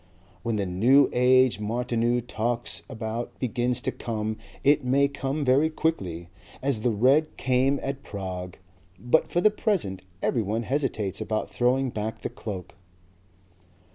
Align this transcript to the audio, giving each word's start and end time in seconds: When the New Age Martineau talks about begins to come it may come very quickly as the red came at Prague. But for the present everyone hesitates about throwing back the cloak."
When 0.41 0.55
the 0.55 0.65
New 0.65 1.09
Age 1.13 1.59
Martineau 1.59 2.21
talks 2.21 2.81
about 2.89 3.37
begins 3.37 3.81
to 3.81 3.91
come 3.91 4.37
it 4.63 4.83
may 4.83 5.07
come 5.07 5.45
very 5.45 5.69
quickly 5.69 6.31
as 6.59 6.81
the 6.81 6.89
red 6.89 7.37
came 7.37 7.79
at 7.83 8.01
Prague. 8.01 8.57
But 8.97 9.27
for 9.27 9.41
the 9.41 9.51
present 9.51 10.01
everyone 10.23 10.63
hesitates 10.63 11.21
about 11.21 11.51
throwing 11.51 11.91
back 11.91 12.21
the 12.21 12.29
cloak." 12.29 12.73